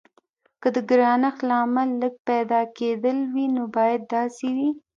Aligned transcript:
که 0.61 0.67
د 0.75 0.77
ګرانښت 0.89 1.39
لامل 1.49 1.89
لږ 2.01 2.13
پیدا 2.29 2.61
کیدل 2.77 3.17
وي 3.33 3.45
نو 3.55 3.63
باید 3.75 4.01
داسې 4.15 4.47
وي. 4.55 4.69